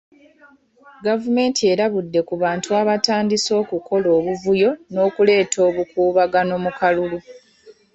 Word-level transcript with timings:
Gavumenti 1.05 1.61
erabudde 1.71 2.19
ku 2.27 2.35
bantu 2.43 2.69
abatandise 2.81 3.51
okukola 3.61 4.07
obuvuyo 4.17 4.69
n'okuleeta 4.91 5.57
obukubagano 5.69 6.53
mu 6.63 6.71
kalulu. 6.79 7.19